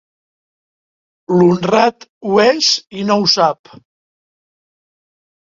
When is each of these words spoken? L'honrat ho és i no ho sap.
L'honrat 1.33 2.07
ho 2.31 2.39
és 2.45 2.71
i 3.01 3.05
no 3.11 3.19
ho 3.25 3.31
sap. 3.37 3.75